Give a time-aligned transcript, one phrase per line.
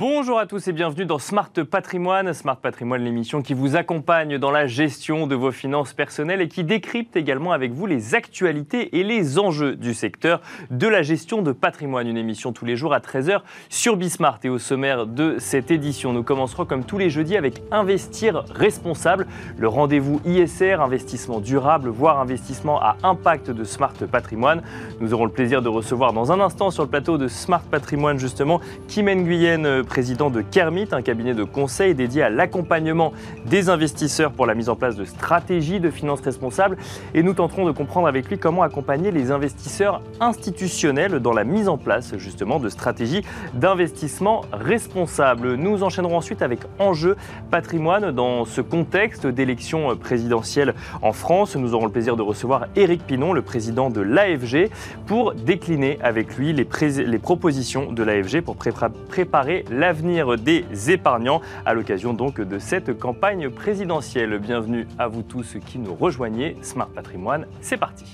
[0.00, 2.32] Bonjour à tous et bienvenue dans Smart Patrimoine.
[2.32, 6.62] Smart Patrimoine, l'émission qui vous accompagne dans la gestion de vos finances personnelles et qui
[6.62, 10.40] décrypte également avec vous les actualités et les enjeux du secteur
[10.70, 12.06] de la gestion de patrimoine.
[12.06, 13.40] Une émission tous les jours à 13h
[13.70, 14.38] sur Bismart.
[14.44, 19.26] Et au sommaire de cette édition, nous commencerons comme tous les jeudis avec Investir responsable,
[19.56, 24.62] le rendez-vous ISR, investissement durable, voire investissement à impact de Smart Patrimoine.
[25.00, 28.20] Nous aurons le plaisir de recevoir dans un instant sur le plateau de Smart Patrimoine
[28.20, 33.12] justement Kim Nguyen président de Kermit, un cabinet de conseil dédié à l'accompagnement
[33.46, 36.76] des investisseurs pour la mise en place de stratégies de finances responsables.
[37.14, 41.68] Et nous tenterons de comprendre avec lui comment accompagner les investisseurs institutionnels dans la mise
[41.68, 43.22] en place justement de stratégies
[43.54, 45.54] d'investissement responsables.
[45.54, 47.16] Nous enchaînerons ensuite avec Enjeu
[47.50, 51.56] patrimoine dans ce contexte d'élection présidentielle en France.
[51.56, 54.70] Nous aurons le plaisir de recevoir Éric Pinon, le président de l'AFG,
[55.06, 56.68] pour décliner avec lui les,
[57.06, 63.48] les propositions de l'AFG pour préparer l'avenir des épargnants à l'occasion donc de cette campagne
[63.48, 64.38] présidentielle.
[64.38, 66.56] Bienvenue à vous tous qui nous rejoignez.
[66.62, 68.04] Smart Patrimoine, c'est parti.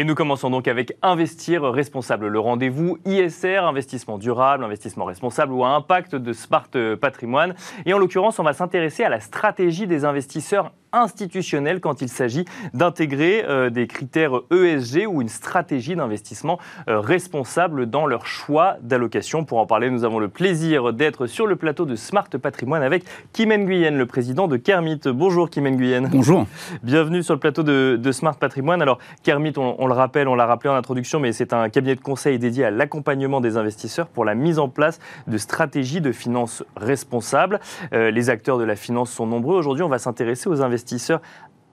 [0.00, 5.62] Et nous commençons donc avec Investir responsable, le rendez-vous ISR, investissement durable, investissement responsable ou
[5.62, 7.54] à impact de Smart Patrimoine.
[7.84, 12.44] Et en l'occurrence, on va s'intéresser à la stratégie des investisseurs institutionnel quand il s'agit
[12.74, 19.44] d'intégrer euh, des critères ESG ou une stratégie d'investissement euh, responsable dans leur choix d'allocation.
[19.44, 23.04] Pour en parler, nous avons le plaisir d'être sur le plateau de Smart Patrimoine avec
[23.32, 25.00] Kim Nguyen, le président de Kermit.
[25.06, 26.08] Bonjour Kim Nguyen.
[26.08, 26.46] Bonjour.
[26.82, 28.82] Bienvenue sur le plateau de, Smart Patrimoine.
[28.82, 32.00] Alors Kermit, on, le rappelle, on l'a rappelé en introduction, mais c'est un cabinet de
[32.00, 36.64] conseil dédié à l'accompagnement des investisseurs pour la mise en place de stratégies de finances
[36.76, 37.60] responsables.
[37.92, 39.56] Euh, les acteurs de la finance sont nombreux.
[39.56, 41.20] Aujourd'hui, on va s'intéresser aux investisseurs investisseurs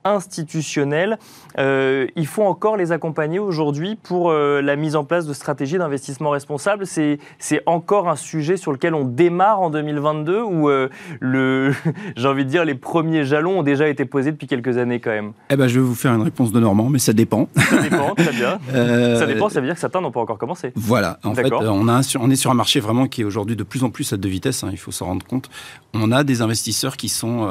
[0.08, 1.18] institutionnels.
[1.60, 5.78] Euh, il faut encore les accompagner aujourd'hui pour euh, la mise en place de stratégies
[5.78, 6.86] d'investissement responsable.
[6.86, 7.20] C'est
[7.66, 10.90] encore un sujet sur lequel on démarre en 2022 ou euh,
[12.16, 15.12] j'ai envie de dire les premiers jalons ont déjà été posés depuis quelques années quand
[15.12, 17.48] même eh ben, Je vais vous faire une réponse de Normand, mais ça dépend.
[17.56, 18.60] Ça dépend, très bien.
[18.72, 20.72] ça dépend, ça veut dire que certains n'ont pas encore commencé.
[20.76, 23.64] Voilà, en fait, on, a on est sur un marché vraiment qui est aujourd'hui de
[23.64, 25.50] plus en plus à deux vitesses, hein, il faut s'en rendre compte.
[25.94, 27.48] On a des investisseurs qui sont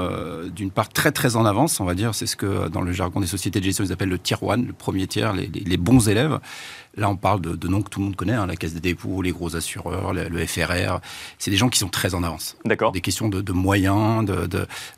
[0.55, 3.21] d'une part très très en avance, on va dire, c'est ce que dans le jargon
[3.21, 6.39] des sociétés de gestion, ils appellent le tier one, le premier tiers, les bons élèves.
[6.97, 9.21] Là, on parle de, noms que tout le monde connaît, hein, la Caisse des dépôts,
[9.21, 11.01] les gros assureurs, le, FRR.
[11.39, 12.57] C'est des gens qui sont très en avance.
[12.65, 12.93] D'accord.
[12.93, 14.25] Des questions de, moyens,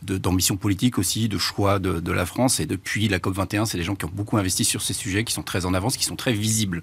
[0.02, 2.60] d'ambition de, politique aussi, de choix de, la France.
[2.60, 5.32] Et depuis la COP21, c'est des gens qui ont beaucoup investi sur ces sujets, qui
[5.32, 6.82] sont très en avance, qui sont très visibles.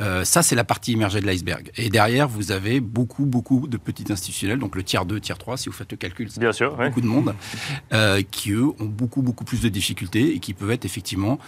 [0.00, 1.70] Euh, ça, c'est la partie immergée de l'iceberg.
[1.76, 5.56] Et derrière, vous avez beaucoup, beaucoup de petits institutionnels, donc le tiers 2, tiers 3,
[5.56, 6.28] si vous faites le calcul.
[6.38, 6.76] Bien sûr.
[6.76, 7.34] Beaucoup de monde,
[7.92, 11.38] euh, qui, eux, ont beaucoup, beaucoup plus de difficultés et qui peuvent être effectivement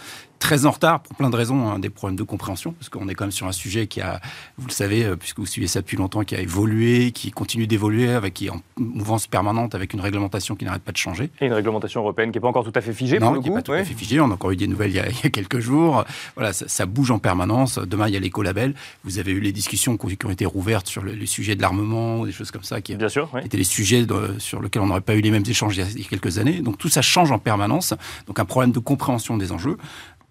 [0.43, 3.15] très en retard pour plein de raisons, hein, des problèmes de compréhension, parce qu'on est
[3.15, 4.21] quand même sur un sujet qui a,
[4.57, 7.67] vous le savez, euh, puisque vous suivez ça depuis longtemps, qui a évolué, qui continue
[7.67, 11.29] d'évoluer, avec qui est en mouvance permanente, avec une réglementation qui n'arrête pas de changer.
[11.41, 13.19] Et une réglementation européenne qui n'est pas encore tout à fait figée.
[13.19, 14.19] Non, pour le qui n'est pas tout à fait figée.
[14.19, 16.05] On a encore eu des nouvelles il y a, quelques jours.
[16.35, 17.79] Voilà, ça, bouge en permanence.
[17.79, 18.75] Demain, il y a l'écolabel.
[19.03, 22.31] Vous avez eu les discussions qui ont été rouvertes sur le, sujet de l'armement, des
[22.31, 24.05] choses comme ça, qui Bien sûr, étaient les sujets
[24.37, 26.61] sur lesquels on n'aurait pas eu les mêmes échanges il y a quelques années.
[26.61, 27.93] Donc tout ça change en permanence.
[28.27, 29.77] Donc un problème de compréhension des enjeux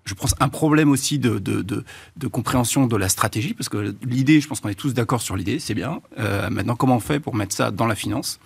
[0.05, 4.41] je pense, un problème aussi de, de, de, compréhension de la stratégie, parce que l'idée,
[4.41, 6.01] je pense qu'on est tous d'accord sur l'idée, c'est bien.
[6.19, 8.41] Euh, maintenant, comment on fait pour mettre ça dans la finance?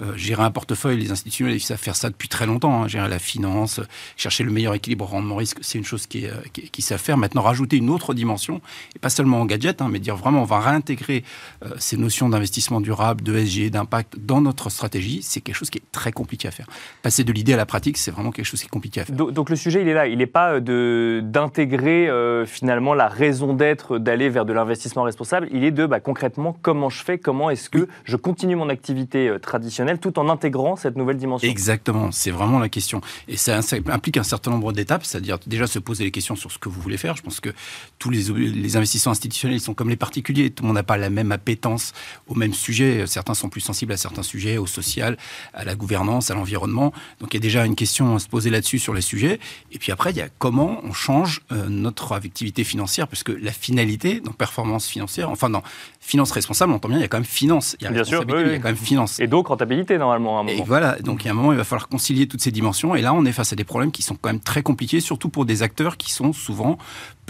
[0.00, 2.82] Euh, gérer un portefeuille, les institutionnels, ils savent faire ça depuis très longtemps.
[2.82, 2.88] Hein.
[2.88, 3.80] gérer la finance,
[4.16, 7.18] chercher le meilleur équilibre rendement-risque, c'est une chose qui, euh, qui, savent faire.
[7.18, 8.62] Maintenant, rajouter une autre dimension,
[8.96, 11.24] et pas seulement en gadget, hein, mais dire vraiment, on va réintégrer
[11.64, 15.78] euh, ces notions d'investissement durable, de SG, d'impact dans notre stratégie, c'est quelque chose qui
[15.78, 16.66] est très compliqué à faire.
[17.02, 19.14] Passer de l'idée à la pratique, c'est vraiment quelque chose qui est compliqué à faire.
[19.14, 20.06] Donc, le sujet, il est là.
[20.06, 22.08] Il n'est pas d'intégrer
[22.46, 25.48] finalement la raison d'être d'aller vers de l'investissement responsable.
[25.52, 29.34] Il est de bah, concrètement comment je fais, comment est-ce que je continue mon activité
[29.40, 31.48] traditionnelle tout en intégrant cette nouvelle dimension.
[31.48, 33.00] Exactement, c'est vraiment la question.
[33.28, 36.58] Et ça, implique un certain nombre d'étapes, c'est-à-dire déjà se poser les questions sur ce
[36.58, 37.16] que vous voulez faire.
[37.16, 37.50] Je pense que
[37.98, 40.50] tous les, les investisseurs institutionnels sont comme les particuliers.
[40.50, 41.92] Tout le monde n'a pas la même appétence
[42.26, 43.06] au même sujet.
[43.06, 45.16] Certains sont plus sensibles à certains sujets, au social,
[45.54, 46.92] à la gouvernance, à l'environnement.
[47.20, 49.38] Donc il y a déjà une question à se poser là-dessus sur les sujets.
[49.72, 53.52] Et puis après, il y a comment on change euh, notre activité financière, puisque la
[53.52, 55.62] finalité dans performance financière, enfin dans
[56.00, 57.76] finance responsable, on entend bien, il y a quand même finance.
[57.80, 59.20] Il y a bien sûr, il y a quand même finance.
[59.20, 60.58] Et donc rentabilité normalement à un moment.
[60.58, 62.94] Et voilà, donc il y a un moment, il va falloir concilier toutes ces dimensions.
[62.94, 65.28] Et là, on est face à des problèmes qui sont quand même très compliqués, surtout
[65.28, 66.78] pour des acteurs qui sont souvent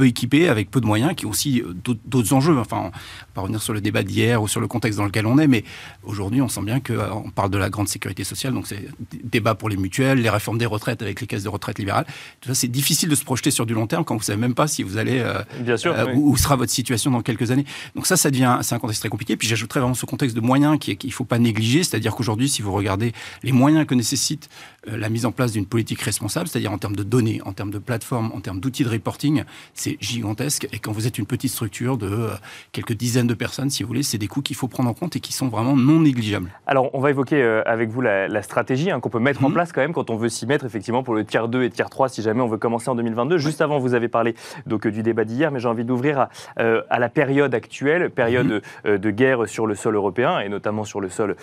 [0.03, 2.59] peu équipés, avec peu de moyens, qui ont aussi d'autres enjeux.
[2.59, 2.93] Enfin, on va
[3.35, 5.63] pas revenir sur le débat d'hier ou sur le contexte dans lequel on est, mais
[6.03, 8.89] aujourd'hui, on sent bien qu'on parle de la grande sécurité sociale, donc c'est
[9.23, 12.07] débat pour les mutuelles, les réformes des retraites avec les caisses de retraite libérales.
[12.41, 14.55] Tout ça, c'est difficile de se projeter sur du long terme quand vous savez même
[14.55, 15.25] pas si vous allez,
[15.61, 17.67] bien sûr, où, sera votre situation dans quelques années.
[17.95, 19.37] Donc ça, ça devient, c'est un contexte très compliqué.
[19.37, 22.63] Puis j'ajouterais vraiment ce contexte de moyens qu'il ne faut pas négliger, c'est-à-dire qu'aujourd'hui, si
[22.63, 23.13] vous regardez
[23.43, 24.49] les moyens que nécessite
[24.87, 27.79] la mise en place d'une politique responsable, c'est-à-dire en termes de données, en termes de
[27.79, 29.45] plateformes, en termes d'outils de reporting,
[29.75, 30.69] c'est gigantesque.
[30.73, 32.29] Et quand vous êtes une petite structure de euh,
[32.73, 35.17] quelques dizaines de personnes, si vous voulez, c'est des coûts qu'il faut prendre en compte
[35.17, 36.51] et qui sont vraiment non négligeables.
[36.67, 39.55] Alors, on va évoquer euh, avec vous la, stratégie hein, qu'on peut mettre en mhm.
[39.55, 41.91] place quand même quand on veut s'y mettre, effectivement, pour le tiers 2 et tiers
[41.91, 43.39] 3, si jamais on veut commencer en 2022.
[43.39, 44.35] Juste avant, vous avez parlé
[44.67, 46.29] donc, du débat d'hier, mais j'ai envie d'ouvrir à,
[46.59, 48.99] euh, à, la période actuelle, période mhm.
[48.99, 51.37] de guerre sur le sol européen et notamment sur le sol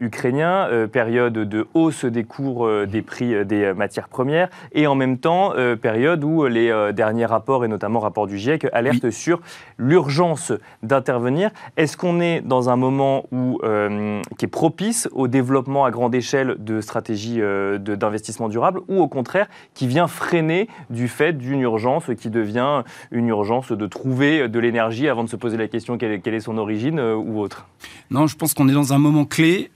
[0.00, 5.54] ukrainien, période de hausse des cours des prix des matières premières et en même temps,
[5.80, 9.40] période où les derniers rapports, et notamment rapport du GIEC, alerte sur
[9.76, 10.52] l'urgence
[10.82, 11.50] d'intervenir.
[11.76, 16.14] Est-ce qu'on est dans un moment où, euh, qui est propice au développement à grande
[16.14, 21.60] échelle de stratégies euh, d'investissement durable ou au contraire qui vient freiner du fait d'une
[21.60, 25.98] urgence qui devient une urgence de trouver de l'énergie avant de se poser la question
[25.98, 27.66] quelle est, quelle est son origine euh, ou autre?
[28.10, 29.70] Non, je pense qu'on est dans un moment clé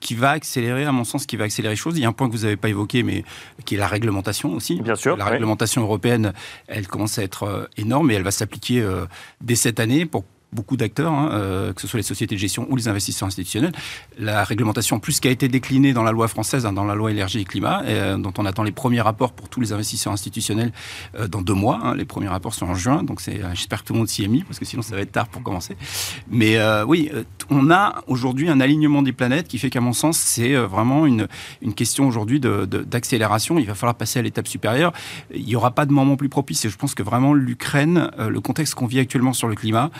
[0.00, 1.96] qui va accélérer, à mon sens, qui va accélérer les choses.
[1.98, 3.24] Il y a un point que vous n'avez pas évoqué, mais
[3.64, 4.80] qui est la réglementation aussi.
[4.80, 5.16] Bien sûr.
[5.16, 6.32] La réglementation européenne,
[6.66, 7.43] elle commence à être
[7.76, 9.06] énorme et elle va s'appliquer euh,
[9.40, 10.24] dès cette année pour
[10.54, 13.72] beaucoup d'acteurs, hein, euh, que ce soit les sociétés de gestion ou les investisseurs institutionnels.
[14.18, 17.10] La réglementation, plus qui a été déclinée dans la loi française, hein, dans la loi
[17.10, 20.72] énergie et climat, euh, dont on attend les premiers rapports pour tous les investisseurs institutionnels
[21.18, 21.80] euh, dans deux mois.
[21.82, 21.94] Hein.
[21.96, 24.44] les premiers rapports sont en juin, donc j'espère que tout le monde s'y est mis,
[24.44, 25.76] parce que sinon ça va être tard pour commencer.
[26.28, 26.56] Mais
[26.86, 27.10] oui,
[27.50, 31.26] on a aujourd'hui un alignement des planètes qui fait qu'à mon sens, c'est vraiment une,
[31.62, 33.58] une question aujourd'hui d'accélération.
[33.58, 34.92] Il va falloir passer à l'étape supérieure.
[35.34, 38.40] Il n'y aura pas de moment plus propice, et je pense que vraiment l'Ukraine, le
[38.40, 39.90] contexte qu'on vit actuellement sur le climat,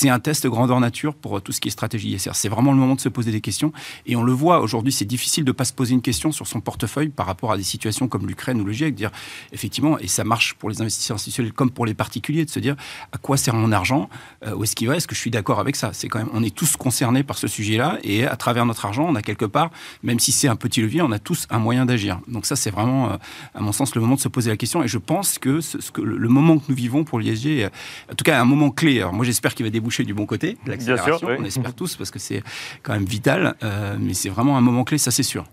[0.00, 2.30] c'est un test grandeur nature pour tout ce qui est stratégie ISR.
[2.32, 3.70] C'est vraiment le moment de se poser des questions.
[4.06, 6.46] Et on le voit aujourd'hui, c'est difficile de ne pas se poser une question sur
[6.46, 8.94] son portefeuille par rapport à des situations comme l'Ukraine ou le GIEC.
[8.94, 9.10] Dire,
[9.52, 12.76] effectivement, et ça marche pour les investisseurs institutionnels comme pour les particuliers, de se dire
[13.12, 14.08] à quoi sert mon argent,
[14.46, 15.90] euh, où est-ce qu'il va, est-ce que je suis d'accord avec ça?
[15.92, 19.04] C'est quand même, on est tous concernés par ce sujet-là et à travers notre argent,
[19.06, 19.70] on a quelque part,
[20.02, 22.20] même si c'est un petit levier, on a tous un moyen d'agir.
[22.26, 23.16] Donc ça, c'est vraiment, euh,
[23.54, 24.82] à mon sens, le moment de se poser la question.
[24.82, 27.68] Et je pense que, ce, que le moment que nous vivons pour l'ISG,
[28.10, 29.00] en tout cas, un moment clé.
[29.00, 32.18] Alors moi, j'espère qu'il va déboucher du bon côté, l'accélération, on espère tous, parce que
[32.18, 32.42] c'est
[32.82, 35.44] quand même vital, euh, mais c'est vraiment un moment clé, ça c'est sûr.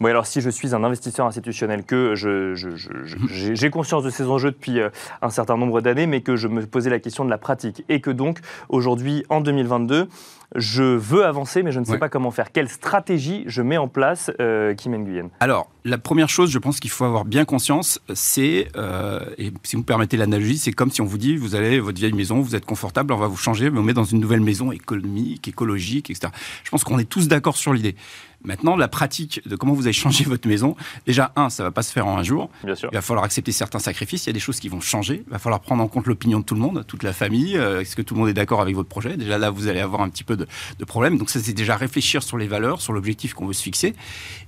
[0.00, 4.80] Bon, alors si je suis un investisseur institutionnel, que j'ai conscience de ces enjeux depuis
[4.80, 4.90] euh,
[5.20, 8.00] un certain nombre d'années, mais que je me posais la question de la pratique, et
[8.00, 8.38] que donc
[8.68, 10.08] aujourd'hui, en 2022,
[10.54, 12.52] je veux avancer, mais je ne sais pas comment faire.
[12.52, 15.30] Quelle stratégie je mets en place, euh, Kim Nguyen?
[15.40, 19.76] Alors, la première chose, je pense qu'il faut avoir bien conscience, c'est, euh, et si
[19.76, 22.40] vous me permettez l'analogie, c'est comme si on vous dit, vous allez votre vieille maison,
[22.40, 25.48] vous êtes confortable, on va vous changer, mais on met dans une nouvelle maison économique,
[25.48, 26.32] écologique, etc.
[26.64, 27.96] Je pense qu'on est tous d'accord sur l'idée.
[28.44, 31.82] Maintenant, la pratique de comment vous allez changer votre maison, déjà, un, ça va pas
[31.82, 32.50] se faire en un jour.
[32.64, 32.88] Bien sûr.
[32.92, 34.26] Il va falloir accepter certains sacrifices.
[34.26, 35.22] Il y a des choses qui vont changer.
[35.26, 37.56] Il va falloir prendre en compte l'opinion de tout le monde, toute la famille.
[37.56, 39.16] Euh, est-ce que tout le monde est d'accord avec votre projet?
[39.16, 40.46] Déjà là, vous allez avoir un petit peu de,
[40.78, 41.18] de problème.
[41.18, 43.94] Donc ça, c'est déjà réfléchir sur les valeurs, sur l'objectif qu'on veut se fixer.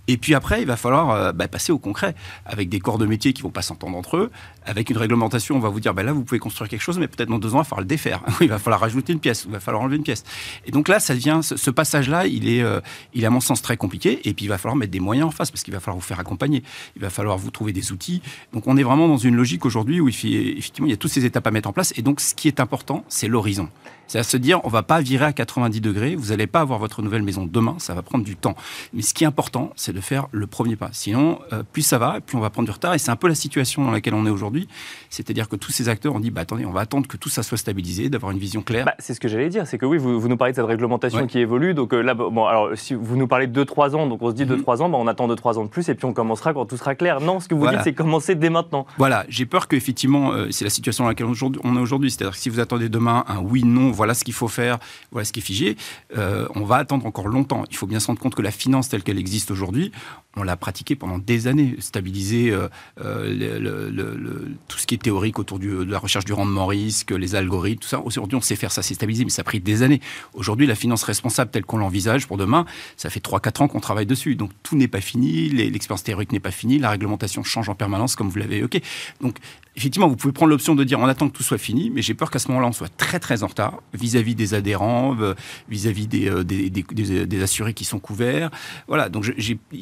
[0.07, 2.15] Et puis après, il va falloir euh, bah, passer au concret,
[2.45, 4.31] avec des corps de métier qui vont pas s'entendre entre eux,
[4.67, 7.09] avec une réglementation, on va vous dire, bah, là, vous pouvez construire quelque chose, mais
[7.09, 8.21] peut-être dans deux ans, il va falloir le défaire.
[8.41, 10.25] il va falloir rajouter une pièce, il va falloir enlever une pièce.
[10.67, 12.81] Et donc là, ça devient, ce, passage-là, il est, euh,
[13.15, 15.31] il est à mon sens très Et puis il va falloir mettre des moyens en
[15.31, 16.63] face, parce qu'il va falloir vous faire accompagner.
[16.97, 18.23] Il va falloir vous trouver des outils.
[18.53, 21.25] Donc on est vraiment dans une logique aujourd'hui où effectivement, il y a toutes ces
[21.25, 21.93] étapes à mettre en place.
[21.97, 23.69] Et donc ce qui est important, c'est l'horizon.
[24.07, 26.79] C'est à se dire, on va pas virer à 90 degrés, vous n'allez pas avoir
[26.79, 28.55] votre nouvelle maison demain, ça va prendre du temps.
[28.93, 30.91] Mais ce qui est important, c'est de faire le premier pas.
[30.93, 32.95] Sinon, euh, plus ça va, plus on va prendre du retard.
[32.95, 34.69] Et c'est un peu la situation dans laquelle on est aujourd'hui.
[35.11, 37.43] C'est-à-dire que tous ces acteurs ont dit, bah, attendez, on va attendre que tout ça
[37.43, 38.85] soit stabilisé, d'avoir une vision claire.
[38.85, 39.67] Bah, c'est ce que j'allais dire.
[39.67, 41.75] C'est que oui, vous, nous parlez de cette réglementation qui évolue.
[41.75, 44.35] Donc euh, là, bon, alors si vous nous parlez de 2-3 ans, donc on se
[44.35, 44.83] dit 2-3 mhm.
[44.83, 46.95] ans, bah, on attend 2-3 ans de plus et puis on commencera quand tout sera
[46.95, 47.21] clair.
[47.21, 48.87] Non, ce que vous dites, c'est commencer dès maintenant.
[48.99, 52.11] Voilà, j'ai peur qu'effectivement, euh, c'est la situation dans laquelle on est aujourd'hui.
[52.11, 54.79] C'est-à-dire que si vous attendez demain un oui, non, voilà ce qu'il faut faire,
[55.11, 55.77] voilà ce qui est figé,
[56.17, 57.65] on va attendre encore longtemps.
[57.71, 59.93] Il faut bien se rendre compte que la finance telle qu'elle existe aujourd'hui,
[60.37, 62.69] on l'a pratiquée pendant des années, stabiliser euh,
[63.01, 67.81] euh, tout ce qui est théorique autour de la recherche du rendement risque, les algorithmes,
[67.81, 68.01] tout ça.
[68.01, 70.01] Aujourd'hui, on sait faire ça, c'est stabilisé, mais ça a pris des années.
[70.33, 74.07] Aujourd'hui, la finance responsable telle qu'on l'envisage pour demain, ça fait 3-4 ans qu'on travaille
[74.07, 74.35] dessus.
[74.35, 78.17] Donc tout n'est pas fini, l'expérience théorique n'est pas finie, la réglementation change en permanence,
[78.17, 78.83] comme vous l'avez évoqué.
[79.21, 79.39] Donc
[79.77, 82.15] effectivement, vous pouvez prendre l'option de dire on attend que tout soit fini, mais j'ai
[82.15, 85.35] peur qu'à ce moment-là, on soit très très en retard vis-à-vis des adhérents, euh,
[85.69, 88.51] vis-à-vis des, des, des, des, assurés qui sont couverts.
[88.89, 89.33] Voilà, donc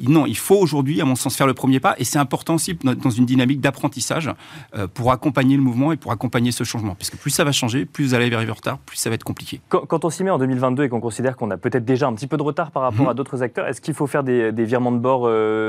[0.08, 2.74] non, il faut aujourd'hui, à mon sens, faire le premier pas, et c'est important aussi
[2.74, 4.30] dans une dynamique d'apprentissage
[4.94, 6.94] pour accompagner le mouvement et pour accompagner ce changement.
[6.94, 9.14] Parce que plus ça va changer, plus vous allez arriver en retard, plus ça va
[9.14, 9.60] être compliqué.
[9.68, 12.26] Quand, on s'y met en 2022 et qu'on considère qu'on a peut-être déjà un petit
[12.26, 13.10] peu de retard par rapport mhm.
[13.10, 15.28] à d'autres acteurs, est-ce qu'il faut faire des, virements de bord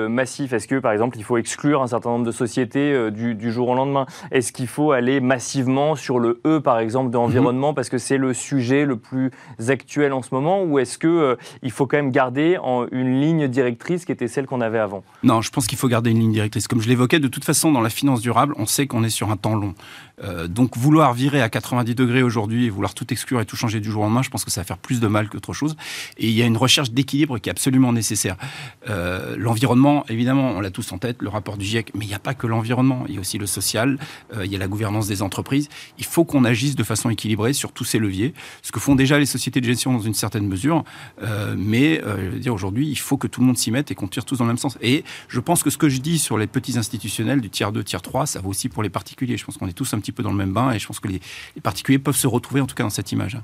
[0.10, 0.54] massifs?
[0.54, 3.70] Est-ce que, par exemple, il faut exclure un certain nombre de sociétés du, du jour
[3.70, 4.06] au lendemain?
[4.32, 7.76] Est-ce qu'il faut aller massivement sur le E, par exemple, de l'environnement, mhm.
[7.76, 9.32] parce que c'est le sujet le plus
[9.68, 13.20] actuel en ce moment, ou est-ce qu'il euh, il faut quand même garder en, une
[13.20, 15.04] ligne directrice qui était celle qu'on avait avant?
[15.24, 16.68] Non, je pense qu'il faut garder une ligne directrice.
[16.68, 19.32] Comme je l'évoquais, de toute façon, dans la finance durable, on sait qu'on est sur
[19.32, 19.74] un temps long.
[20.24, 23.80] Euh, donc vouloir virer à 90 degrés aujourd'hui et vouloir tout exclure et tout changer
[23.80, 25.76] du jour au lendemain, je pense que ça va faire plus de mal qu'autre chose.
[26.18, 28.38] Et il y a une recherche d'équilibre qui est absolument nécessaire.
[28.90, 32.14] Euh, l'environnement, évidemment, on l'a tous en tête, le rapport du GIEC, mais il n'y
[32.14, 33.98] a pas que l'environnement, il y a aussi le social,
[34.36, 35.70] euh, il y a la gouvernance des entreprises.
[35.98, 39.20] Il faut qu'on agisse de façon équilibrée sur tous ces leviers, ce que font déjà
[39.20, 40.84] les sociétés de gestion dans une certaine mesure.
[41.58, 42.02] mais
[42.40, 44.46] dire aujourd'hui, il faut que tout le monde s'y mette et qu'on tire tous dans
[44.46, 44.78] le même sens.
[44.82, 47.84] Et je pense que ce que je dis sur les petits institutionnels du tiers 2,
[47.84, 49.38] tiers 3, ça vaut aussi pour les particuliers.
[49.38, 51.00] Je pense qu'on est tous un petit peu dans le même bain et je pense
[51.00, 51.22] que les,
[51.62, 53.38] particuliers peuvent se retrouver en tout cas dans cette image.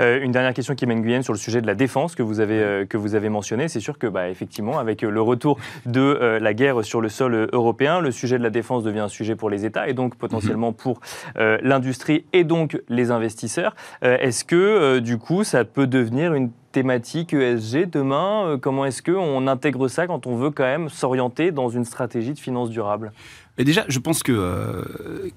[0.00, 2.40] Euh, une dernière question qui mène Guyenne sur le sujet de la défense que vous
[2.40, 3.68] avez, euh, que vous avez mentionné.
[3.68, 7.48] C'est sûr que, bah, effectivement, avec le retour de euh, la guerre sur le sol
[7.52, 10.70] européen, le sujet de la défense devient un sujet pour les États et donc potentiellement
[10.70, 10.74] mhm.
[10.74, 11.00] pour
[11.36, 13.74] l'industrie et donc les investisseurs.
[14.02, 18.58] Est-ce que, du coup, ça peut devenir une thématique ESG demain?
[18.60, 22.38] Comment est-ce qu'on intègre ça quand on veut quand même s'orienter dans une stratégie de
[22.38, 23.12] finance durable?
[23.56, 24.82] Et déjà, je pense que, euh,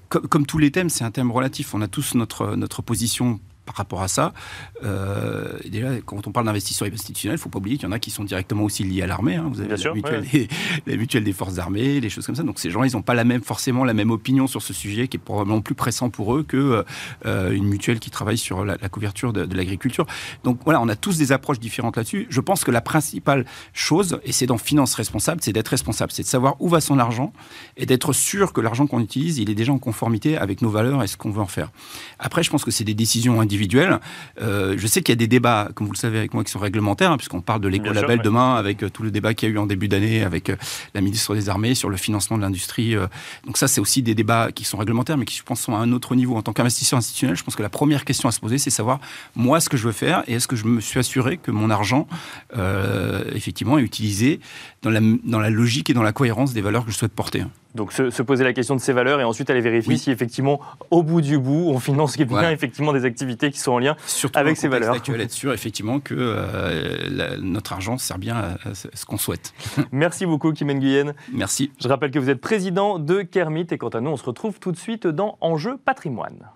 [0.08, 1.74] comme, comme, tous les thèmes, c'est un thème relatif.
[1.74, 4.32] On a tous notre, notre position par rapport à ça.
[4.82, 7.92] Euh, déjà, quand on parle d'investisseurs institutionnels, il ne faut pas oublier qu'il y en
[7.92, 9.36] a qui sont directement aussi liés à l'armée.
[9.36, 9.50] Hein.
[9.52, 10.24] Vous avez la, mutuelle
[10.86, 12.42] des, des, forces armées, les choses comme ça.
[12.44, 15.06] Donc ces gens, ils n'ont pas la même, forcément la même opinion sur ce sujet
[15.06, 16.82] qui est probablement plus pressant pour eux que
[17.26, 20.06] euh, une mutuelle qui travaille sur la, couverture de, l'agriculture.
[20.44, 22.26] Donc voilà, on a tous des approches différentes là-dessus.
[22.30, 23.44] Je pense que la principale
[23.74, 26.98] chose, et c'est dans finance responsable, c'est d'être responsable, c'est de savoir où va son
[26.98, 27.34] argent
[27.76, 31.02] et d'être sûr que l'argent qu'on utilise, il est déjà en conformité avec nos valeurs
[31.02, 31.70] et ce qu'on veut en faire.
[32.18, 33.57] Après, je pense que c'est des décisions individuelles
[34.40, 36.50] euh, je sais qu'il y a des débats, comme vous le savez avec moi, qui
[36.50, 39.52] sont réglementaires, hein, puisqu'on parle de l'éco-label demain, avec euh, tout le débat qu'il y
[39.52, 40.56] a eu en début d'année avec euh,
[40.94, 42.94] la ministre des Armées sur le financement de l'industrie.
[43.44, 45.78] donc ça, c'est aussi des débats qui sont réglementaires, mais qui, je pense, sont à
[45.78, 46.36] un autre niveau.
[46.36, 49.00] En tant qu'investisseur institutionnel, je pense que la première question à se poser, c'est savoir,
[49.34, 51.70] moi, ce que je veux faire, et est-ce que je me suis assuré que mon
[51.70, 52.06] argent,
[53.34, 54.40] effectivement, est utilisé
[54.82, 57.44] dans la, dans la logique et dans la cohérence des valeurs que je souhaite porter.
[57.74, 60.60] Donc se, poser la question de ces valeurs et ensuite aller vérifier si effectivement,
[60.90, 63.96] au bout du bout, on finance bien effectivement des activités qui sont en lien
[64.34, 64.94] avec ces valeurs.
[64.94, 69.52] Actuel, être sûr effectivement que euh, notre argent sert bien à, ce qu'on souhaite.
[69.92, 71.14] Merci beaucoup Kim Nguyen.
[71.32, 71.70] Merci.
[71.80, 74.58] Je rappelle que vous êtes président de Kermit et quant à nous, on se retrouve
[74.58, 76.48] tout de suite dans Enjeu patrimoine.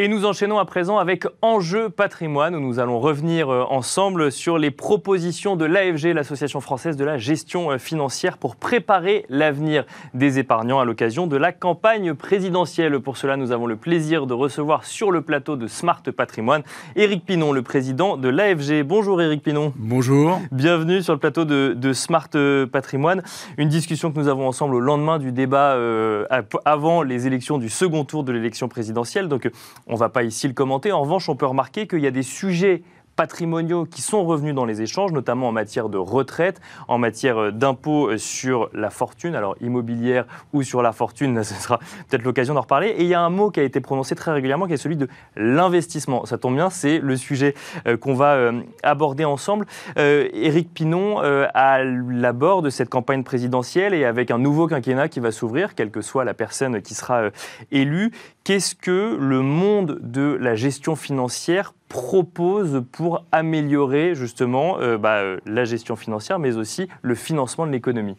[0.00, 4.56] Et nous enchaînons à présent avec Enjeu patrimoine, où nous allons revenir euh, ensemble sur
[4.56, 10.38] les propositions de l'AFG, l'Association française de la gestion euh, financière, pour préparer l'avenir des
[10.38, 13.00] épargnants à l'occasion de la campagne présidentielle.
[13.00, 16.62] Pour cela, nous avons le plaisir de recevoir sur le plateau de Smart Patrimoine
[16.94, 18.84] Éric Pinon, le président de l'AFG.
[18.84, 19.72] Bonjour Éric Pinon.
[19.74, 20.38] Bonjour.
[20.52, 22.30] Bienvenue sur le plateau de, Smart
[22.70, 23.24] Patrimoine.
[23.56, 26.24] Une discussion que nous avons ensemble au lendemain du débat euh,
[26.64, 29.26] avant les élections du second tour de l'élection présidentielle.
[29.26, 29.50] Donc,
[29.88, 30.92] on ne va pas ici le commenter.
[30.92, 32.82] En revanche, on peut remarquer qu'il y a des sujets
[33.18, 37.50] patrimoniaux qui sont revenus dans les échanges, notamment en matière de retraite, en matière euh,
[37.50, 41.78] d'impôt euh, sur la fortune, alors immobilière ou sur la fortune, ce sera
[42.08, 42.90] peut-être l'occasion d'en reparler.
[42.90, 44.96] Et il y a un mot qui a été prononcé très régulièrement, qui est celui
[44.96, 46.26] de l'investissement.
[46.26, 47.56] Ça tombe bien, c'est le sujet
[47.88, 48.52] euh, qu'on va
[48.84, 49.66] aborder ensemble.
[49.96, 55.32] Éric Pinon, à l'abord de cette campagne présidentielle et avec un nouveau quinquennat qui va
[55.32, 57.30] s'ouvrir, quelle que soit la personne qui sera
[57.72, 58.12] élue,
[58.48, 65.38] qu'est-ce que le monde de la gestion financière propose pour améliorer justement euh, bah, euh,
[65.44, 68.16] la gestion financière, mais aussi le financement de l'économie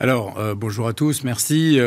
[0.00, 1.78] Alors, euh, bonjour à tous, merci.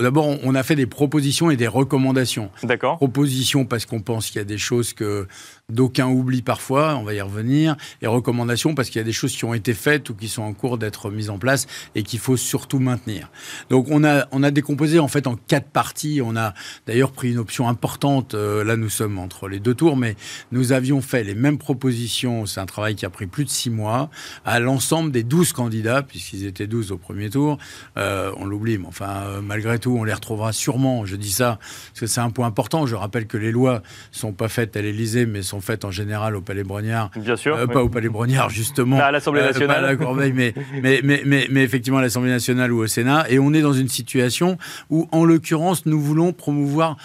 [0.00, 2.50] D'abord, on a fait des propositions et des recommandations.
[2.62, 2.96] D'accord.
[2.96, 5.28] Propositions parce qu'on pense qu'il y a des choses que
[5.72, 9.34] d'aucuns oublient parfois, on va y revenir, et recommandations parce qu'il y a des choses
[9.34, 12.20] qui ont été faites ou qui sont en cours d'être mises en place et qu'il
[12.20, 13.30] faut surtout maintenir.
[13.68, 16.20] Donc on a, on a décomposé en fait en quatre parties.
[16.22, 16.54] On a
[16.86, 20.14] d'ailleurs pris une option importante, là nous sommes entre les deux tours, mais
[20.52, 23.70] nous avions fait les mêmes propositions, c'est un travail qui a pris plus de six
[23.70, 24.08] mois,
[24.44, 27.58] à l'ensemble des douze candidats, puisqu'ils étaient douze au premier tour.
[27.96, 31.06] Euh, on l'oublie, mais enfin, euh, malgré tout, on les retrouvera sûrement.
[31.06, 31.58] Je dis ça
[31.88, 32.86] parce que c'est un point important.
[32.86, 33.82] Je rappelle que les lois
[34.12, 37.10] sont pas faites à l'Élysée, mais sont sont faites en général au Palais Brognard.
[37.16, 37.66] Bien sûr.
[37.68, 38.98] Pas au Palais Brognard, justement.
[38.98, 39.80] à l'Assemblée nationale.
[39.80, 42.86] pas à la Corbeille, mais, mais, mais, mais, mais effectivement à l'Assemblée nationale ou au
[42.86, 43.26] Sénat.
[43.30, 44.58] Et on est dans une situation
[44.90, 46.96] où, en l'occurrence, nous voulons promouvoir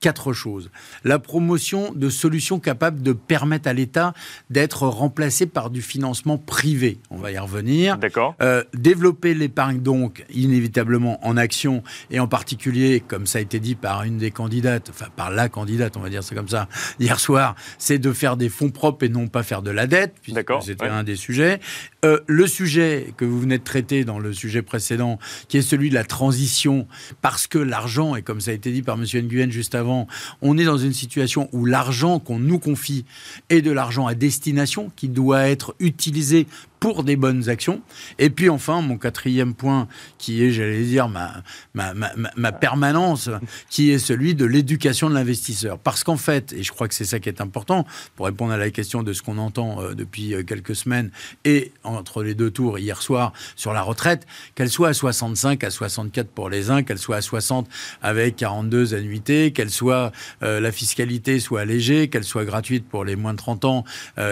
[0.00, 0.70] quatre choses.
[1.04, 4.14] La promotion de solutions capables de permettre à l'État
[4.50, 6.98] d'être remplacé par du financement privé.
[7.10, 7.98] On va y revenir.
[7.98, 8.34] D'accord.
[8.42, 13.74] Euh, développer l'épargne, donc, inévitablement en action, et en particulier, comme ça a été dit
[13.74, 16.68] par une des candidates, enfin par la candidate, on va dire c'est comme ça,
[17.00, 20.14] hier soir, c'est de faire des fonds propres et non pas faire de la dette,
[20.22, 21.60] puisque c'était un des sujets.
[22.04, 25.90] Euh, le sujet que vous venez de traiter dans le sujet précédent, qui est celui
[25.90, 26.86] de la transition,
[27.22, 29.04] parce que l'argent, et comme ça a été dit par M.
[29.04, 29.87] Nguyen juste avant,
[30.42, 33.04] on est dans une situation où l'argent qu'on nous confie
[33.48, 36.46] est de l'argent à destination qui doit être utilisé
[36.80, 37.80] pour des bonnes actions.
[38.18, 41.42] Et puis enfin, mon quatrième point, qui est, j'allais dire, ma,
[41.74, 43.30] ma, permanence,
[43.70, 45.78] qui est celui de l'éducation de l'investisseur.
[45.78, 48.56] Parce qu'en fait, et je crois que c'est ça qui est important, pour répondre à
[48.56, 51.10] la question de ce qu'on entend euh, depuis euh, quelques semaines,
[51.44, 55.70] et entre les deux tours hier soir sur la retraite, qu'elle soit à 65, à
[55.70, 57.68] 64 pour les uns, qu'elle soit à 60
[58.02, 63.16] avec 42 annuités, qu'elle soit euh, la fiscalité soit allégée, qu'elle soit gratuite pour les
[63.16, 63.84] moins de 30 ans,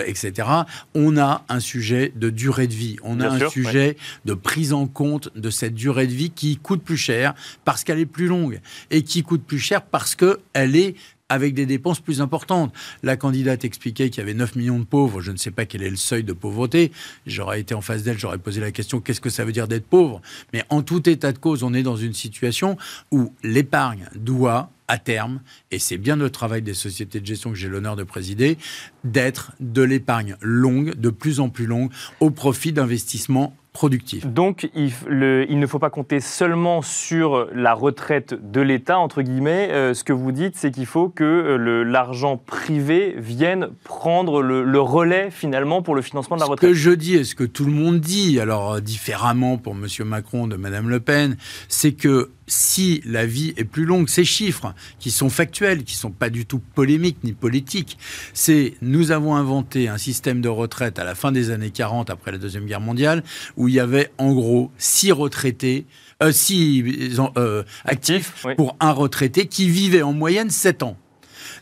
[0.07, 0.49] etc.
[0.95, 2.97] On a un sujet de durée de vie.
[3.02, 6.83] On a un sujet de prise en compte de cette durée de vie qui coûte
[6.83, 8.61] plus cher parce qu'elle est plus longue
[8.93, 10.95] et qui coûte plus cher parce qu'elle est
[11.28, 12.73] avec des dépenses plus importantes.
[13.02, 15.21] La candidate expliquait qu'il y avait 9 millions de pauvres.
[15.21, 16.92] Je ne sais pas quel est le seuil de pauvreté.
[17.26, 19.87] J'aurais été en face d'elle, j'aurais posé la question qu'est-ce que ça veut dire d'être
[19.87, 20.21] pauvre?
[20.52, 22.76] Mais en tout état de cause, on est dans une situation
[23.11, 25.40] où l'épargne doit à terme,
[25.73, 28.56] et c'est bien le travail des sociétés de gestion que j'ai l'honneur de présider,
[29.02, 31.90] d'être de l'épargne longue, de plus en plus longue,
[32.21, 33.56] au profit d'investissements
[34.25, 39.68] Donc, il, ne faut pas compter seulement sur la retraite de l'État, entre guillemets.
[39.71, 44.80] Euh, ce que vous dites, c'est qu'il faut que euh, l'argent privé vienne prendre le,
[44.80, 46.71] relais, finalement, pour le financement de la retraite.
[46.71, 49.75] Ce que je dis, et ce que tout le monde dit, alors euh, différemment pour
[49.75, 49.87] M.
[50.04, 51.37] Macron de Mme Le Pen,
[51.68, 56.11] c'est que si la vie est plus longue, ces chiffres qui sont factuels, qui sont
[56.11, 57.99] pas du tout polémiques ni politiques,
[58.33, 62.33] c'est nous avons inventé un système de retraite à la fin des années 40 après
[62.33, 63.23] la Deuxième Guerre mondiale
[63.57, 65.87] où il y avait en gros six retraités,
[66.23, 66.85] euh, six
[67.37, 70.97] euh, actifs pour un retraité qui vivait en moyenne 7 ans.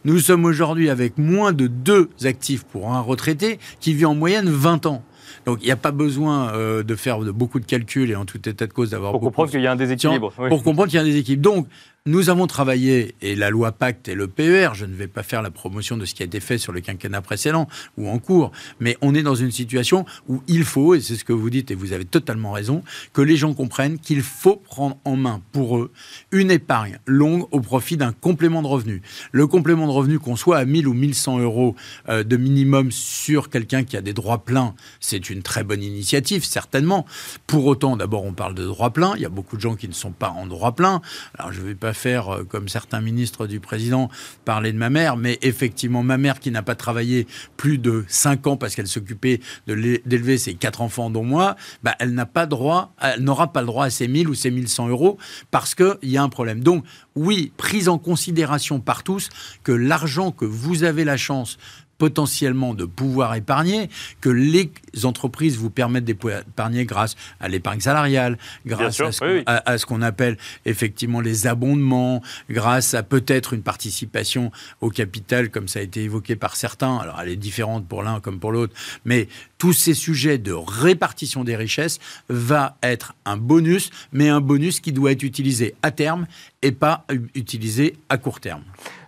[0.04, 4.48] Nous sommes aujourd'hui avec moins de deux actifs pour un retraité qui vit en moyenne
[4.48, 5.02] 20 ans.
[5.46, 8.24] Donc il n'y a pas besoin euh, de faire de beaucoup de calculs et en
[8.24, 10.32] tout état de cause d'avoir pour comprendre qu'il y a un déséquilibre.
[10.32, 11.42] Pour comprendre qu'il y a un déséquilibre.
[11.42, 11.66] Donc
[12.06, 15.40] nous avons travaillé, et la loi Pacte et le PER, je ne vais pas faire
[15.40, 18.52] la promotion de ce qui a été fait sur le quinquennat précédent ou en cours,
[18.78, 21.70] mais on est dans une situation où il faut, et c'est ce que vous dites,
[21.70, 22.82] et vous avez totalement raison,
[23.14, 25.92] que les gens comprennent qu'il faut prendre en main pour eux
[26.30, 29.00] une épargne longue au profit d'un complément de revenu.
[29.32, 31.74] Le complément de revenu, qu'on soit à 1000 ou 1100 euros
[32.10, 36.44] euh, de minimum sur quelqu'un qui a des droits pleins, c'est une très bonne initiative,
[36.44, 37.06] certainement.
[37.46, 39.14] Pour autant, d'abord, on parle de droits pleins.
[39.16, 41.00] Il y a beaucoup de gens qui ne sont pas en droit plein.
[41.38, 44.10] Alors, je ne vais pas faire, euh, comme certains ministres du président,
[44.44, 47.26] parler de ma mère, mais effectivement, ma mère qui n'a pas travaillé
[47.56, 52.14] plus de 5 ans parce qu'elle s'occupait d'élever ses quatre enfants, dont moi, bah, elle
[52.14, 55.18] n'a pas droit, elle n'aura pas le droit à ses 1000 ou ses 1100 euros
[55.50, 56.62] parce qu'il y a un problème.
[56.62, 56.84] Donc,
[57.16, 59.28] oui, prise en considération par tous
[59.62, 61.58] que l'argent que vous avez la chance
[61.98, 63.88] potentiellement de pouvoir épargner,
[64.20, 64.70] que les
[65.04, 69.00] entreprises vous permettent d'épargner grâce à l'épargne salariale, grâce
[69.46, 75.68] à ce qu'on appelle effectivement les abondements, grâce à peut-être une participation au capital, comme
[75.68, 76.96] ça a été évoqué par certains.
[76.98, 79.28] Alors elle est différente pour l'un comme pour l'autre, mais
[79.58, 84.92] tous ces sujets de répartition des richesses va être un bonus, mais un bonus qui
[84.92, 86.26] doit être utilisé à terme
[86.62, 88.62] et pas utilisé à court terme.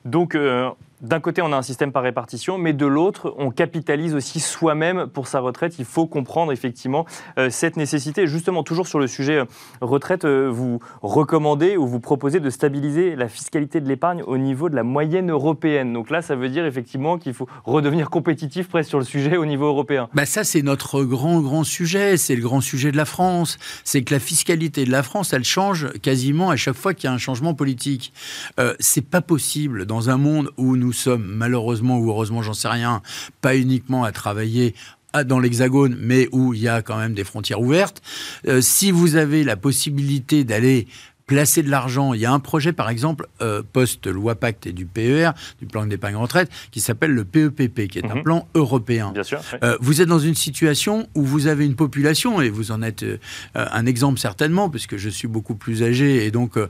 [0.05, 4.15] Donc, euh, d'un côté, on a un système par répartition, mais de l'autre, on capitalise
[4.15, 5.79] aussi soi-même pour sa retraite.
[5.79, 7.07] Il faut comprendre effectivement
[7.39, 8.27] euh, cette nécessité.
[8.27, 9.45] Justement, toujours sur le sujet euh,
[9.81, 14.69] retraite, euh, vous recommandez ou vous proposez de stabiliser la fiscalité de l'épargne au niveau
[14.69, 15.93] de la moyenne européenne.
[15.93, 19.45] Donc là, ça veut dire effectivement qu'il faut redevenir compétitif presque sur le sujet au
[19.45, 20.09] niveau européen.
[20.15, 22.17] Bah ça, c'est notre grand, grand sujet.
[22.17, 23.59] C'est le grand sujet de la France.
[23.85, 27.11] C'est que la fiscalité de la France, elle change quasiment à chaque fois qu'il y
[27.11, 28.13] a un changement politique.
[28.59, 32.55] Euh, c'est pas possible dans un monde où nous nous sommes malheureusement ou heureusement, j'en
[32.55, 33.03] sais rien,
[33.41, 34.73] pas uniquement à travailler
[35.25, 38.03] dans l'Hexagone, mais où il y a quand même des frontières ouvertes.
[38.47, 40.87] Euh, si vous avez la possibilité d'aller
[41.27, 42.15] placer de l'argent.
[42.15, 45.85] Il y a un projet, par exemple, euh, post-loi Pacte et du PER, du plan
[45.85, 48.23] d'épargne retraite, qui s'appelle le PEPP, qui est un mhm.
[48.23, 49.11] plan européen.
[49.11, 49.41] Bien sûr.
[49.65, 53.05] Euh, vous êtes dans une situation où vous avez une population, et vous en êtes
[53.57, 56.61] un exemple certainement, puisque je suis beaucoup plus âgé, et donc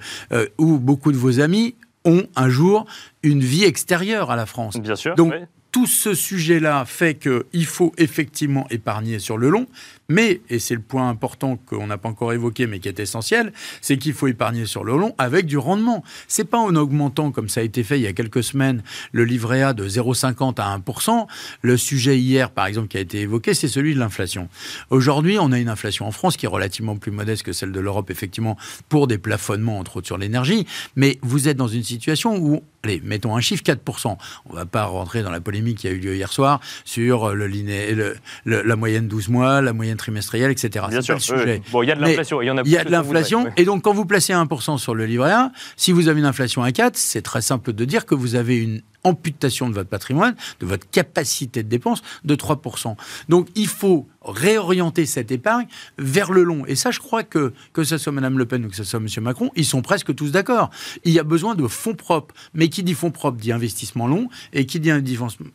[0.56, 1.74] où beaucoup de vos amis
[2.06, 2.86] ont un jour
[3.22, 4.78] une vie extérieure à la France.
[4.78, 5.14] Bien sûr.
[5.14, 5.34] Donc,
[5.72, 9.66] tout ce sujet-là fait qu'il faut effectivement épargner sur le long,
[10.08, 13.52] mais, et c'est le point important qu'on n'a pas encore évoqué, mais qui est essentiel,
[13.80, 16.04] c'est qu'il faut épargner sur le long avec du rendement.
[16.28, 19.24] C'est pas en augmentant, comme ça a été fait il y a quelques semaines, le
[19.24, 21.26] livret A de 0,50 à 1%.
[21.62, 24.48] Le sujet hier, par exemple, qui a été évoqué, c'est celui de l'inflation.
[24.90, 27.80] Aujourd'hui, on a une inflation en France qui est relativement plus modeste que celle de
[27.80, 28.56] l'Europe, effectivement,
[28.88, 30.66] pour des plafonnements, entre autres, sur l'énergie.
[30.94, 34.16] Mais vous êtes dans une situation où allez, mettons un chiffre, 4%.
[34.46, 37.46] On va pas rentrer dans la polémique qui a eu lieu hier soir sur le,
[37.48, 38.14] le,
[38.44, 40.86] la moyenne 12 mois, la moyenne trimestrielle, etc.
[40.88, 41.20] Bien sûr.
[41.20, 41.62] sujet.
[41.72, 42.42] Bon, il y a de l'inflation.
[42.42, 43.46] Il y, en a, il y a de l'inflation.
[43.56, 46.62] Et donc, quand vous placez 1% sur le livret A, si vous avez une inflation
[46.62, 50.34] à 4, c'est très simple de dire que vous avez une amputation de votre patrimoine,
[50.60, 52.96] de votre capacité de dépense de 3%.
[53.28, 55.66] Donc il faut réorienter cette épargne
[55.98, 56.66] vers le long.
[56.66, 59.00] Et ça, je crois que, que ce soit Mme Le Pen ou que ce soit
[59.00, 59.06] M.
[59.22, 60.70] Macron, ils sont presque tous d'accord.
[61.04, 62.34] Il y a besoin de fonds propres.
[62.54, 64.28] Mais qui dit fonds propres dit investissement long.
[64.52, 64.90] Et qui dit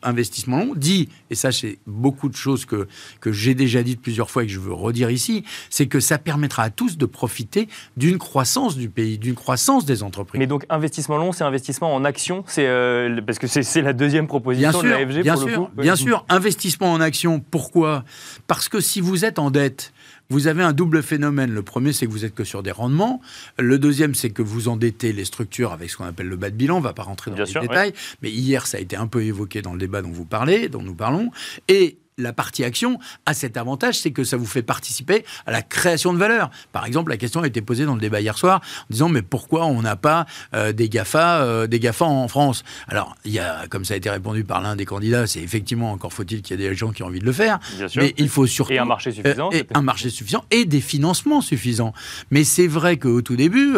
[0.02, 2.88] investissement long dit, et ça, c'est beaucoup de choses que,
[3.20, 6.18] que j'ai déjà dites plusieurs fois et que je veux redire ici, c'est que ça
[6.18, 10.38] permettra à tous de profiter d'une croissance du pays, d'une croissance des entreprises.
[10.38, 14.82] Mais donc, investissement long, c'est investissement en action euh, parce que c'est la deuxième proposition
[14.82, 15.68] de l'AFG bien pour sûr, le coup.
[15.80, 17.40] Bien sûr, investissement en action.
[17.40, 18.04] Pourquoi?
[18.46, 19.92] Parce que si vous êtes en dette,
[20.30, 21.52] vous avez un double phénomène.
[21.52, 23.20] Le premier, c'est que vous êtes que sur des rendements.
[23.58, 26.56] Le deuxième, c'est que vous endettez les structures avec ce qu'on appelle le bas de
[26.56, 26.76] bilan.
[26.76, 27.92] On ne va pas rentrer dans les détails.
[28.22, 30.82] Mais hier, ça a été un peu évoqué dans le débat dont vous parlez, dont
[30.82, 31.30] nous parlons.
[31.68, 35.62] Et la partie action a cet avantage, c'est que ça vous fait participer à la
[35.62, 36.50] création de valeur.
[36.72, 39.22] Par exemple, la question a été posée dans le débat hier soir, en disant mais
[39.22, 42.64] pourquoi on n'a pas euh, des GAFA, euh, des GAFA en France?
[42.88, 45.92] Alors, il y a, comme ça a été répondu par l'un des candidats, c'est effectivement
[45.92, 47.58] encore faut-il qu'il y ait des gens qui ont envie de le faire.
[47.96, 50.80] mais il faut surtout et un marché suffisant, euh, et un marché suffisant et des
[50.80, 51.92] financements suffisants.
[52.30, 53.74] Mais c'est vrai qu'au tout début,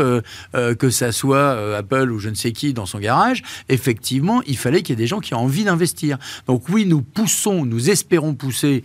[0.53, 4.83] que ça soit Apple ou je ne sais qui dans son garage, effectivement, il fallait
[4.83, 6.19] qu'il y ait des gens qui aient envie d'investir.
[6.47, 8.83] Donc oui, nous poussons, nous espérons pousser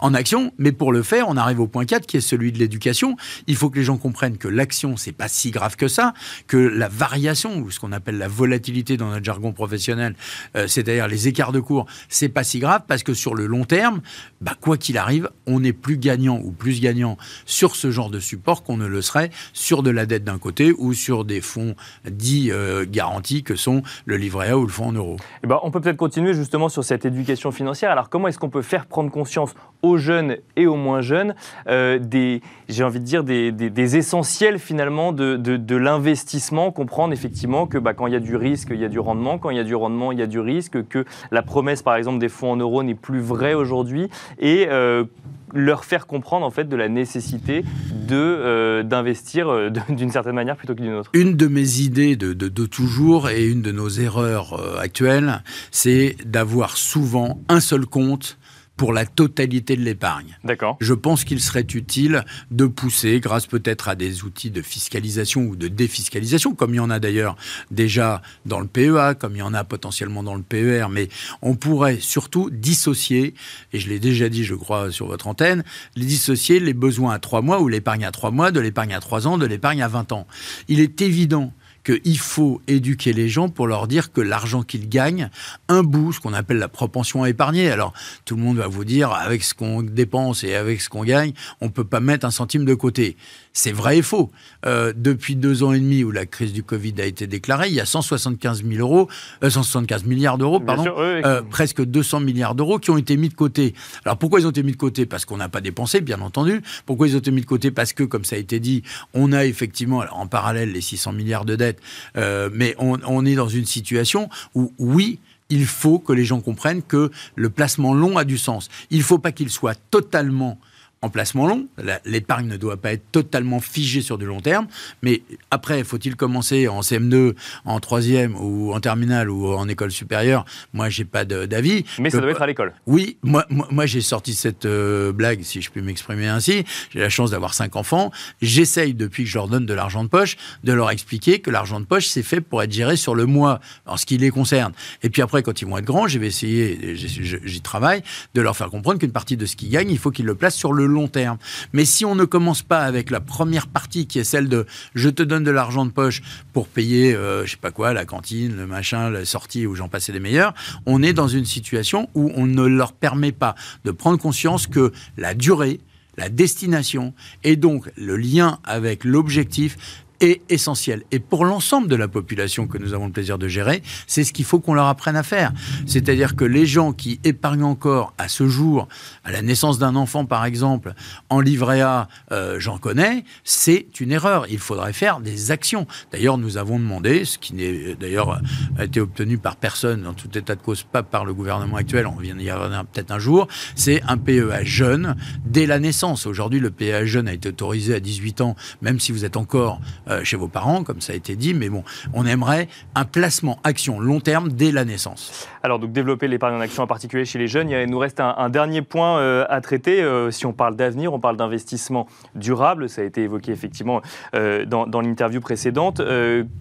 [0.00, 2.58] en action, mais pour le faire, on arrive au point 4 qui est celui de
[2.58, 3.16] l'éducation.
[3.46, 6.14] Il faut que les gens comprennent que l'action, c'est pas si grave que ça,
[6.46, 10.14] que la variation, ou ce qu'on appelle la volatilité dans notre jargon professionnel,
[10.56, 13.64] euh, c'est-à-dire les écarts de cours, c'est pas si grave parce que sur le long
[13.64, 14.00] terme,
[14.40, 18.20] bah, quoi qu'il arrive, on est plus gagnant ou plus gagnant sur ce genre de
[18.20, 21.74] support qu'on ne le serait sur de la dette d'un côté ou sur des fonds
[22.04, 25.16] dits euh, garantis que sont le livret A ou le fonds en euros.
[25.44, 27.90] Eh ben, on peut peut-être continuer justement sur cette éducation financière.
[27.90, 31.34] Alors comment est-ce qu'on peut faire prendre conscience aux jeunes et aux moins jeunes,
[31.68, 37.78] euh, des, j'ai envie de dire, des, essentiels finalement de, de, l'investissement, comprendre effectivement que
[37.78, 39.60] bah, quand il y a du risque, il y a du rendement, quand il y
[39.60, 42.52] a du rendement, il y a du risque, que la promesse par exemple des fonds
[42.52, 45.04] en euros n'est plus vraie aujourd'hui, et euh,
[45.52, 50.74] leur faire comprendre en fait de la nécessité de euh, d'investir d'une certaine manière plutôt
[50.74, 51.10] que d'une autre.
[51.14, 56.76] Une de mes idées de, de, toujours et une de nos erreurs actuelles, c'est d'avoir
[56.76, 58.38] souvent un seul compte
[58.80, 60.38] pour la totalité de l'épargne.
[60.42, 60.78] D'accord.
[60.80, 65.54] Je pense qu'il serait utile de pousser, grâce peut-être à des outils de fiscalisation ou
[65.54, 67.36] de défiscalisation, comme il y en a d'ailleurs
[67.70, 71.10] déjà dans le PEA, comme il y en a potentiellement dans le PER, mais
[71.42, 73.34] on pourrait surtout dissocier,
[73.74, 75.62] et je l'ai déjà dit, je crois, sur votre antenne,
[75.94, 79.00] les dissocier les besoins à trois mois ou l'épargne à trois mois de l'épargne à
[79.00, 80.26] trois ans, de l'épargne à 20 ans.
[80.68, 81.52] Il est évident
[81.84, 85.30] qu'il faut éduquer les gens pour leur dire que l'argent qu'ils gagnent,
[85.68, 87.70] un bout, ce qu'on appelle la propension à épargner.
[87.70, 87.92] Alors,
[88.24, 91.32] tout le monde va vous dire, avec ce qu'on dépense et avec ce qu'on gagne,
[91.60, 93.16] on ne peut pas mettre un centime de côté.
[93.52, 94.30] C'est vrai et faux.
[94.64, 97.74] Euh, depuis deux ans et demi où la crise du Covid a été déclarée, il
[97.74, 99.08] y a 175 000 euros,
[99.42, 103.34] 175 euh, milliards d'euros, pardon, euh, presque 200 milliards d'euros qui ont été mis de
[103.34, 103.74] côté.
[104.04, 105.06] Alors pourquoi ils ont été mis de côté?
[105.06, 106.62] Parce qu'on n'a pas dépensé, bien entendu.
[106.86, 107.70] Pourquoi ils ont été mis de côté?
[107.70, 108.82] Parce que, comme ça a été dit,
[109.14, 111.69] on a effectivement, alors en parallèle, les 600 milliards de dettes,
[112.16, 115.18] mais on, on est dans une situation où, oui,
[115.50, 118.68] il faut que les gens comprennent que le placement long a du sens.
[118.90, 120.58] Il ne faut pas qu'il soit totalement
[121.02, 121.66] en placement long.
[122.04, 124.66] L'épargne ne doit pas être totalement figée sur du long terme.
[125.02, 127.34] Mais après, faut-il commencer en CM2,
[127.64, 130.44] en troisième ou en terminale ou en école supérieure?
[130.74, 131.84] Moi, j'ai pas d'avis.
[131.98, 132.74] Mais ça doit être à l'école.
[132.86, 136.64] Oui, moi, moi, j'ai sorti cette euh, blague, si je puis m'exprimer ainsi.
[136.90, 138.10] J'ai la chance d'avoir cinq enfants.
[138.42, 141.80] J'essaye, depuis que je leur donne de l'argent de poche, de leur expliquer que l'argent
[141.80, 144.72] de poche, c'est fait pour être géré sur le mois, en ce qui les concerne.
[145.02, 148.02] Et puis après, quand ils vont être grands, je vais essayer, j'y travaille,
[148.34, 150.56] de leur faire comprendre qu'une partie de ce qu'ils gagnent, il faut qu'ils le placent
[150.56, 151.38] sur le long terme.
[151.72, 155.08] Mais si on ne commence pas avec la première partie qui est celle de je
[155.08, 156.22] te donne de l'argent de poche
[156.52, 159.88] pour payer, euh, je sais pas quoi, la cantine, le machin, la sortie où j'en
[159.88, 160.54] passais des meilleurs,
[160.86, 164.92] on est dans une situation où on ne leur permet pas de prendre conscience que
[165.16, 165.80] la durée,
[166.16, 169.76] la destination et donc le lien avec l'objectif
[170.20, 171.02] est essentiel.
[171.10, 174.32] Et pour l'ensemble de la population que nous avons le plaisir de gérer, c'est ce
[174.32, 175.52] qu'il faut qu'on leur apprenne à faire.
[175.86, 178.88] C'est-à-dire que les gens qui épargnent encore à ce jour,
[179.24, 180.94] à la naissance d'un enfant par exemple,
[181.28, 184.46] en livret A, euh, j'en connais, c'est une erreur.
[184.50, 185.86] Il faudrait faire des actions.
[186.12, 188.40] D'ailleurs, nous avons demandé, ce qui n'est d'ailleurs
[188.78, 192.06] a été obtenu par personne, en tout état de cause, pas par le gouvernement actuel,
[192.06, 196.26] on vient d'y avoir peut-être un jour, c'est un PEA jeune dès la naissance.
[196.26, 199.80] Aujourd'hui, le PEA jeune a été autorisé à 18 ans, même si vous êtes encore
[200.10, 203.58] euh, chez vos parents, comme ça a été dit, mais bon, on aimerait un placement
[203.64, 205.48] action long terme dès la naissance.
[205.62, 208.48] Alors, donc développer l'épargne en action en particulier chez les jeunes, il nous reste un,
[208.48, 210.02] dernier point euh, à traiter.
[210.02, 214.00] Euh, si on parle d'avenir, on parle d'investissement durable, ça a été évoqué effectivement
[214.32, 216.00] dans, dans l'interview précédente.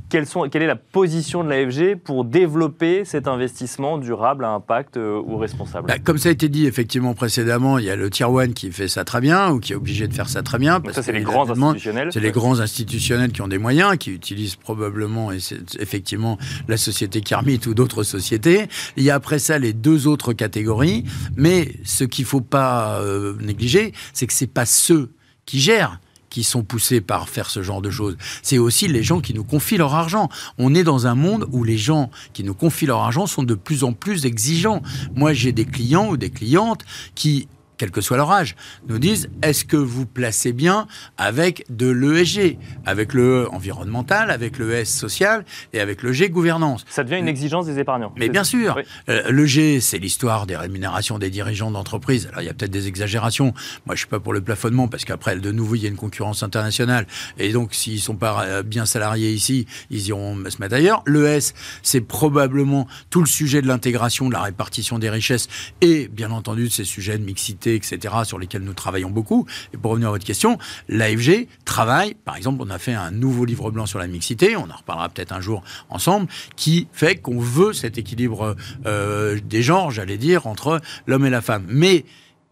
[0.10, 4.98] Quelles sont, quelle est la position de l'AFG pour développer cet investissement durable à impact
[4.98, 5.88] ou responsable?
[5.88, 8.72] Bah, Comme ça a été dit effectivement précédemment, il y a le Tier 1 qui
[8.72, 10.82] fait ça très bien ou qui est obligé de faire ça très bien.
[10.92, 12.10] ça, c'est les grands institutionnels.
[12.12, 15.40] C'est les grands institutionnels qui ont des moyens, qui utilisent probablement et
[15.80, 18.68] effectivement la société Kermit ou d'autres sociétés.
[18.98, 21.04] Il y a après ça les deux autres catégories,
[21.36, 25.12] mais ce qu'il faut pas euh, négliger, c'est que c'est pas ceux
[25.46, 26.00] qui gèrent
[26.30, 28.16] qui sont poussés par faire ce genre de choses.
[28.44, 30.30] C'est aussi les gens qui nous confient leur argent.
[30.58, 33.56] On est dans un monde où les gens qui nous confient leur argent sont de
[33.56, 34.82] plus en plus exigeants.
[35.16, 37.48] Moi, j'ai des clients ou des clientes qui
[37.80, 38.56] quel que soit leur âge,
[38.88, 40.86] nous disent est-ce que vous placez bien
[41.18, 46.30] avec de l'ESG, avec le E environnemental, avec le S social et avec le G
[46.30, 46.86] gouvernance?
[46.90, 48.14] Ça devient une exigence des épargnants.
[48.18, 52.28] Mais bien sûr, euh, le G, c'est l'histoire des rémunérations des dirigeants d'entreprise.
[52.28, 53.54] Alors il y a peut-être des exagérations.
[53.86, 55.96] Moi, je suis pas pour le plafonnement parce qu'après, de nouveau, il y a une
[55.96, 57.08] concurrence internationale.
[57.38, 61.02] Et donc, s'ils sont pas euh, bien salariés ici, ils iront se mettre ailleurs.
[61.06, 65.48] Le S, c'est probablement tout le sujet de l'intégration, de la répartition des richesses
[65.80, 69.46] et bien entendu de ces sujets de mixité etc., sur lesquels nous travaillons beaucoup.
[69.74, 73.46] Et pour revenir à votre question, l'AFG travaille, par exemple, on a fait un nouveau
[73.46, 77.40] livre blanc sur la mixité, on en reparlera peut-être un jour ensemble, qui fait qu'on
[77.40, 78.56] veut cet équilibre
[78.86, 81.66] euh, des genres, j'allais dire, entre l'homme et la femme.
[81.68, 82.06] Mais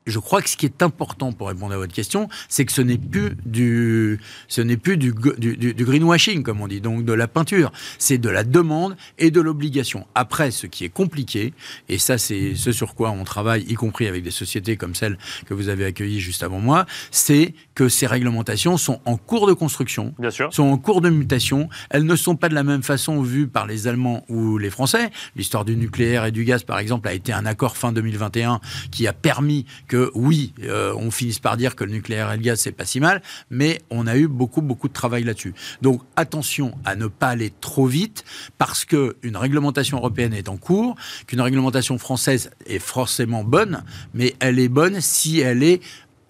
[0.07, 2.81] je crois que ce qui est important pour répondre à votre question, c'est que ce
[2.81, 7.27] n'est plus du, ce n'est plus du, du, greenwashing, comme on dit, donc de la
[7.27, 7.71] peinture.
[7.99, 10.07] C'est de la demande et de l'obligation.
[10.15, 11.53] Après, ce qui est compliqué,
[11.89, 15.17] et ça, c'est ce sur quoi on travaille, y compris avec des sociétés comme celle
[15.45, 19.53] que vous avez accueillie juste avant moi, c'est que ces réglementations sont en cours de
[19.53, 20.53] construction, Bien sûr.
[20.53, 21.69] sont en cours de mutation.
[21.89, 25.11] Elles ne sont pas de la même façon vues par les Allemands ou les Français.
[25.35, 28.59] L'histoire du nucléaire et du gaz, par exemple, a été un accord fin 2021
[28.91, 32.43] qui a permis que oui, euh, on finisse par dire que le nucléaire et le
[32.43, 35.53] gaz, c'est pas si mal, mais on a eu beaucoup, beaucoup de travail là-dessus.
[35.81, 38.23] Donc attention à ne pas aller trop vite,
[38.57, 40.95] parce qu'une réglementation européenne est en cours,
[41.27, 43.83] qu'une réglementation française est forcément bonne,
[44.13, 45.81] mais elle est bonne si elle est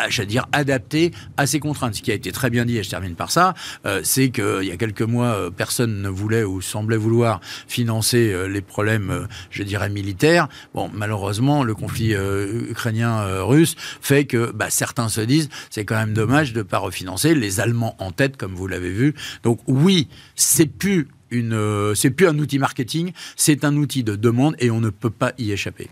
[0.10, 1.95] j'allais dire, adapté à ces contraintes.
[1.95, 3.53] Ce qui a été très bien dit, et je termine par ça,
[3.86, 8.31] euh, c'est qu'il y a quelques mois, euh, personne ne voulait ou semblait vouloir financer
[8.31, 10.47] euh, les problèmes, je dirais, militaires.
[10.73, 16.53] Bon, malheureusement, le conflit ukrainien-russe fait que bah, certains se disent, c'est quand même dommage
[16.53, 19.13] de ne pas refinancer, les Allemands en tête, comme vous l'avez vu.
[19.43, 24.16] Donc oui, c'est plus une, euh, c'est plus un outil marketing, c'est un outil de
[24.16, 25.90] demande et on ne peut pas y échapper.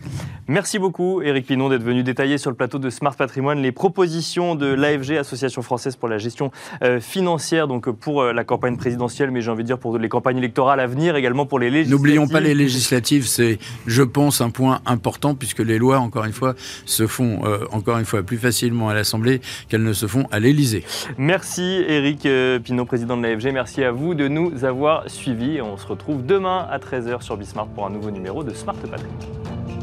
[0.48, 4.54] Merci beaucoup, Éric Pinon, d'être venu détailler sur le plateau de Smart Patrimoine les propositions
[4.54, 6.50] de l'AFG, Association française pour la gestion
[6.82, 10.08] euh, financière, donc pour euh, la campagne présidentielle, mais j'ai envie de dire pour les
[10.08, 11.96] campagnes électorales à venir, également pour les législatives.
[11.96, 16.32] N'oublions pas les législatives, c'est, je pense, un point important puisque les lois, encore une
[16.32, 20.38] fois, se font encore une fois plus facilement à l'Assemblée qu'elles ne se font à
[20.38, 20.84] l'Élysée.
[21.18, 22.28] Merci, Éric
[22.64, 23.52] Pinon, président de l'AFG.
[23.52, 25.25] Merci à vous de nous avoir suivis.
[25.28, 29.75] On se retrouve demain à 13h sur Bismart pour un nouveau numéro de Smart Patrimoine.